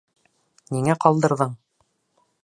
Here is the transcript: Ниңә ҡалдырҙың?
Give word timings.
Ниңә 0.75 0.95
ҡалдырҙың? 1.05 1.53